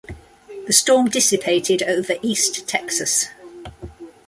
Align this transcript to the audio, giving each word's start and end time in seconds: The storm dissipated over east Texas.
The 0.65 0.73
storm 0.73 1.11
dissipated 1.11 1.83
over 1.83 2.15
east 2.23 2.67
Texas. 2.67 3.27